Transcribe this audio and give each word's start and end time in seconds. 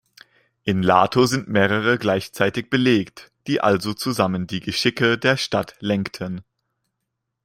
In 0.63 0.81
Lato 0.81 1.27
sind 1.27 1.47
mehrere 1.47 1.99
gleichzeitig 1.99 2.71
belegt, 2.71 3.31
die 3.45 3.61
also 3.61 3.93
zusammen 3.93 4.47
die 4.47 4.59
Geschicke 4.59 5.19
der 5.19 5.37
Stadt 5.37 5.75
lenkten. 5.79 6.43